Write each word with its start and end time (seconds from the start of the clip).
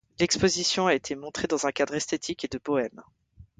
L'exposition 0.19 0.87
a 0.87 0.95
été 0.95 1.13
montrée 1.13 1.45
dans 1.47 1.67
un 1.67 1.71
cadre 1.71 1.93
esthétique 1.93 2.43
et 2.43 2.47
de 2.47 2.57
Bohème. 2.65 3.03